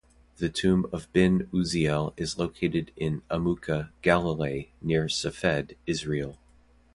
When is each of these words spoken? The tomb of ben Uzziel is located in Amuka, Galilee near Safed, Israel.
The 0.37 0.49
tomb 0.49 0.87
of 0.91 1.13
ben 1.13 1.47
Uzziel 1.53 2.13
is 2.17 2.39
located 2.39 2.91
in 2.95 3.21
Amuka, 3.29 3.91
Galilee 4.01 4.69
near 4.81 5.07
Safed, 5.07 5.75
Israel. 5.85 6.39